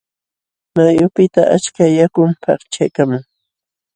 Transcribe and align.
Wayqupiqta 0.75 1.41
achka 1.55 1.85
yakum 1.97 2.29
paqchaykaamun. 2.41 3.23